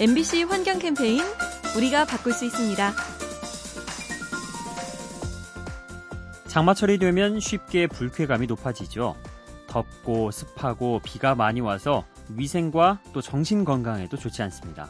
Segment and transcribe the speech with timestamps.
[0.00, 1.22] MBC 환경 캠페인
[1.76, 2.92] 우리가 바꿀 수 있습니다.
[6.48, 9.14] 장마철이 되면 쉽게 불쾌감이 높아지죠.
[9.68, 14.88] 덥고 습하고 비가 많이 와서 위생과 또 정신 건강에도 좋지 않습니다.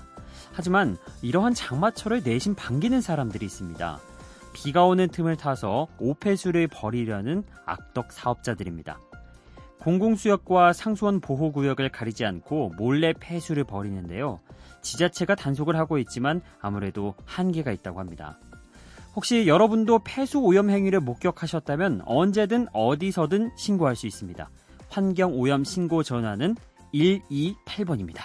[0.53, 4.01] 하지만 이러한 장마철을 내심 반기는 사람들이 있습니다.
[4.55, 8.99] 비가 오는 틈을 타서 오폐수를 버리려는 악덕 사업자들입니다.
[9.85, 14.41] 공공수역과 상수원 보호구역을 가리지 않고 몰래 폐수를 버리는데요.
[14.81, 18.39] 지자체가 단속을 하고 있지만 아무래도 한계가 있다고 합니다.
[19.15, 24.49] 혹시 여러분도 폐수 오염 행위를 목격하셨다면 언제든 어디서든 신고할 수 있습니다.
[24.89, 26.57] 환경 오염 신고 전화는
[26.95, 28.23] 128번입니다.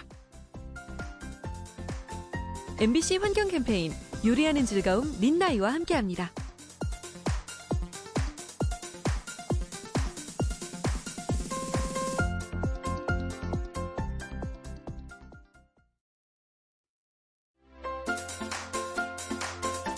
[2.80, 3.92] MBC 환경 캠페인
[4.26, 6.32] 요리하는 즐거움 민나이와 함께합니다.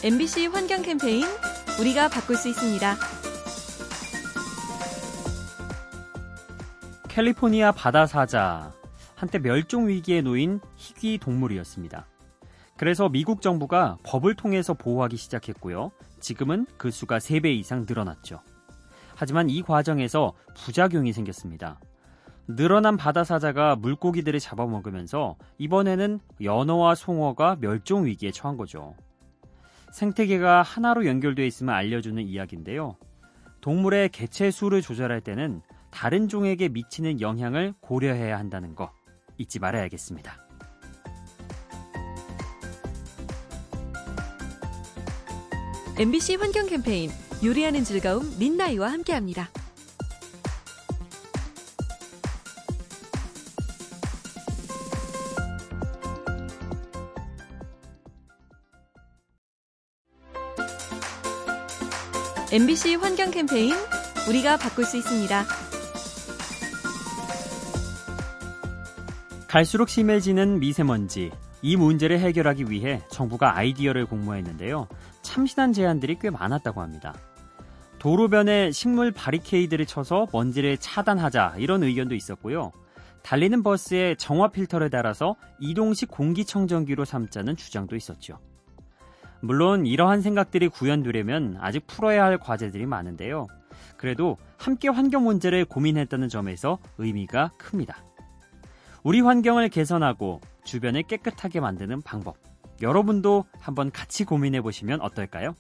[0.04, 1.26] MBC 환경 캠페인
[1.80, 2.96] 우리가 바꿀 수 있습니다.
[7.08, 8.72] 캘리포니아 바다 사자
[9.16, 12.08] 한때 멸종 위기에 놓인 희귀 동물이었습니다.
[12.78, 15.92] 그래서 미국 정부가 법을 통해서 보호하기 시작했고요.
[16.20, 18.42] 지금은 그 수가 3배 이상 늘어났죠.
[19.14, 21.80] 하지만 이 과정에서 부작용이 생겼습니다.
[22.48, 28.96] 늘어난 바다 사자가 물고기들을 잡아먹으면서 이번에는 연어와 송어가 멸종 위기에 처한 거죠.
[29.92, 32.98] 생태계가 하나로 연결되어 있음을 알려주는 이야기인데요.
[33.62, 35.62] 동물의 개체 수를 조절할 때는
[35.92, 38.92] 다른 종에게 미치는 영향을 고려해야 한다는 거
[39.38, 40.48] 잊지 말아야겠습니다.
[46.00, 47.12] MBC 환경 캠페인
[47.44, 49.50] 요리하는 즐거움 민나이와 함께합니다.
[62.54, 63.74] MBC 환경 캠페인
[64.28, 65.46] 우리가 바꿀 수 있습니다.
[69.48, 71.32] 갈수록 심해지는 미세먼지.
[71.62, 74.90] 이 문제를 해결하기 위해 정부가 아이디어를 공모했는데요.
[75.22, 77.16] 참신한 제안들이 꽤 많았다고 합니다.
[78.00, 82.74] 도로변에 식물 바리케이드를 쳐서 먼지를 차단하자 이런 의견도 있었고요.
[83.24, 88.40] 달리는 버스에 정화 필터를 달아서 이동식 공기청정기로 삼자는 주장도 있었죠.
[89.42, 93.48] 물론 이러한 생각들이 구현되려면 아직 풀어야 할 과제들이 많은데요.
[93.98, 97.98] 그래도 함께 환경 문제를 고민했다는 점에서 의미가 큽니다.
[99.04, 102.38] 우리 환경을 개선하고 주변을 깨끗하게 만드는 방법.
[102.82, 105.56] 여러분도 한번 같이 고민해 보시면 어떨까요?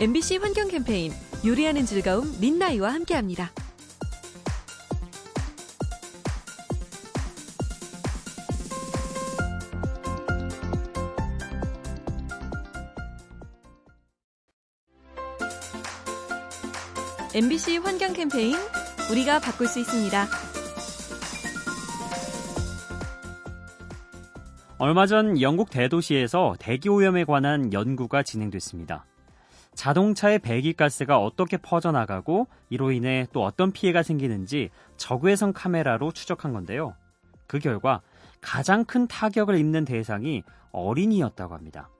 [0.00, 1.12] MBC 환경 캠페인
[1.46, 3.50] 요리하는 즐거움 민나이와 함께합니다.
[17.36, 18.54] MBC 환경 캠페인
[19.10, 20.24] 우리가 바꿀 수 있습니다.
[24.78, 29.04] 얼마 전 영국 대도시에서 대기 오염에 관한 연구가 진행됐습니다.
[29.74, 36.94] 자동차의 배기가스가 어떻게 퍼져나가고 이로 인해 또 어떤 피해가 생기는지 적외선 카메라로 추적한 건데요.
[37.48, 38.00] 그 결과
[38.40, 41.90] 가장 큰 타격을 입는 대상이 어린이였다고 합니다.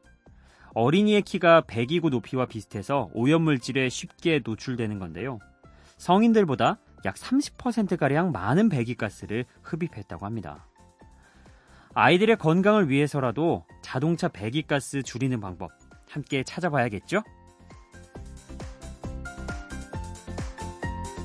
[0.75, 5.39] 어린이의 키가 100이고 높이와 비슷해서 오염물질에 쉽게 노출되는 건데요.
[5.97, 10.67] 성인들보다 약 30%가량 많은 배기가스를 흡입했다고 합니다.
[11.95, 15.71] 아이들의 건강을 위해서라도 자동차 배기가스 줄이는 방법
[16.11, 17.23] 함께 찾아봐야겠죠?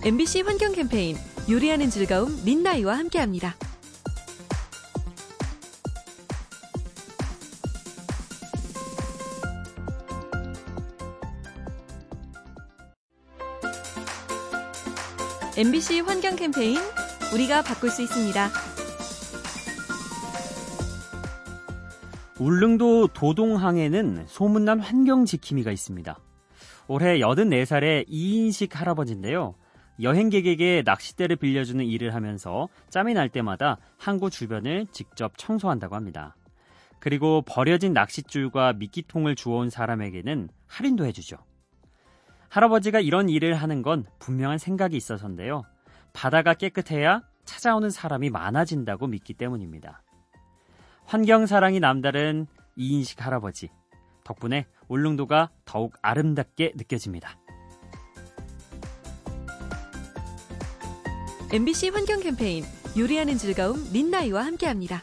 [0.06, 1.18] MBC 환경 캠페인
[1.50, 3.56] 요리하는 즐거움 민나이와 함께합니다.
[15.60, 16.78] MBC 환경 캠페인
[17.34, 18.50] 우리가 바꿀 수 있습니다.
[22.40, 26.18] 울릉도 도동항에는 소문난 환경 지킴이가 있습니다.
[26.88, 29.56] 올해 84살의 이인식 할아버지인데요.
[30.02, 36.38] 여행객에게 낚싯대를 빌려주는 일을 하면서 짬이 날 때마다 항구 주변을 직접 청소한다고 합니다.
[37.02, 41.36] 그리고 버려진 낚싯줄과 미끼통을 주워온 사람에게는 할인도 해주죠.
[42.50, 45.64] 할아버지가 이런 일을 하는 건 분명한 생각이 있어서인데요.
[46.14, 50.04] 바다가 깨끗해야 찾아오는 사람이 많아진다고 믿기 때문입니다.
[51.06, 53.70] 환경 사랑이 남다른 이인식 할아버지.
[54.24, 57.38] 덕분에 울릉도가 더욱 아름답게 느껴집니다.
[61.52, 62.64] MBC 환경 캠페인
[62.96, 65.02] 요리하는 즐거움 민나이와 함께합니다.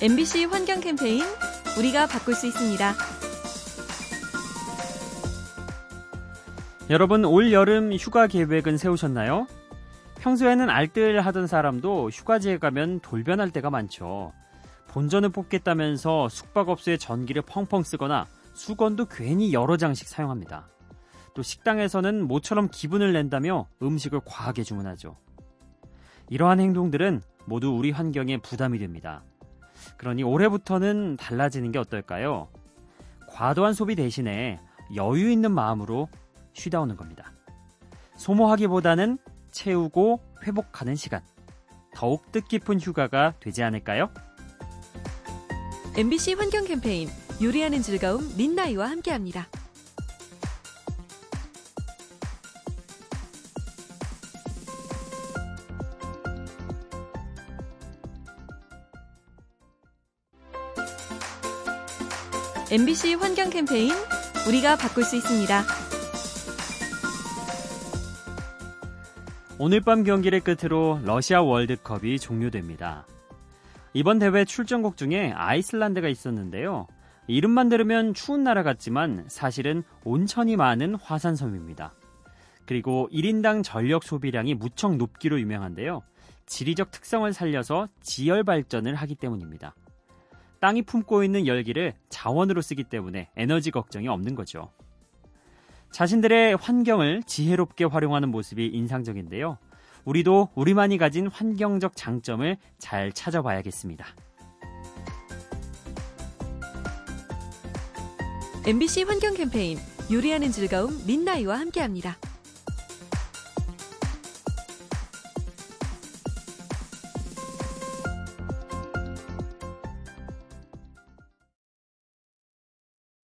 [0.00, 1.24] MBC 환경 캠페인
[1.76, 2.94] 우리가 바꿀 수 있습니다.
[6.88, 9.48] 여러분 올 여름 휴가 계획은 세우셨나요?
[10.20, 14.32] 평소에는 알뜰하던 사람도 휴가지에 가면 돌변할 때가 많죠.
[14.86, 20.68] 본전을 뽑겠다면서 숙박업소에 전기를 펑펑 쓰거나 수건도 괜히 여러 장씩 사용합니다.
[21.34, 25.16] 또 식당에서는 모처럼 기분을 낸다며 음식을 과하게 주문하죠.
[26.30, 29.24] 이러한 행동들은 모두 우리 환경에 부담이 됩니다.
[29.96, 32.48] 그러니 올해부터는 달라지는 게 어떨까요?
[33.28, 34.60] 과도한 소비 대신에
[34.94, 36.08] 여유 있는 마음으로
[36.52, 37.32] 쉬다 오는 겁니다.
[38.16, 39.18] 소모하기보다는
[39.50, 41.22] 채우고 회복하는 시간.
[41.94, 44.10] 더욱 뜻깊은 휴가가 되지 않을까요?
[45.96, 47.08] MBC 환경 캠페인
[47.42, 49.48] 요리하는 즐거움 민나이와 함께합니다.
[62.70, 63.92] MBC 환경 캠페인
[64.46, 65.62] 우리가 바꿀 수 있습니다.
[69.58, 73.06] 오늘 밤 경기를 끝으로 러시아 월드컵이 종료됩니다.
[73.94, 76.86] 이번 대회 출전국 중에 아이슬란드가 있었는데요.
[77.26, 81.94] 이름만 들으면 추운 나라 같지만 사실은 온천이 많은 화산섬입니다.
[82.66, 86.02] 그리고 1인당 전력 소비량이 무척 높기로 유명한데요.
[86.44, 89.74] 지리적 특성을 살려서 지열 발전을 하기 때문입니다.
[90.60, 94.70] 땅이 품고 있는 열기를 자원으로 쓰기 때문에 에너지 걱정이 없는 거죠.
[95.92, 99.58] 자신들의 환경을 지혜롭게 활용하는 모습이 인상적인데요.
[100.04, 104.06] 우리도 우리만이 가진 환경적 장점을 잘 찾아봐야겠습니다.
[108.66, 109.78] MBC 환경 캠페인
[110.12, 112.16] 요리하는 즐거움 민나이와 함께합니다.